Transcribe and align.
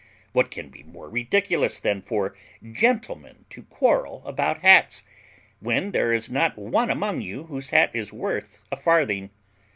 What 0.33 0.49
can 0.49 0.69
be 0.69 0.81
more 0.81 1.07
ridiculous 1.11 1.79
than 1.79 2.01
for 2.01 2.33
gentlemen 2.63 3.45
to 3.51 3.61
quarrel 3.61 4.23
about 4.25 4.61
hats, 4.63 5.03
when 5.59 5.91
there 5.91 6.11
is 6.11 6.27
not 6.27 6.57
one 6.57 6.89
among 6.89 7.21
you 7.21 7.43
whose 7.43 7.69
hat 7.69 7.95
is 7.95 8.11
worth 8.11 8.63
a 8.71 8.77
farthing? 8.77 9.29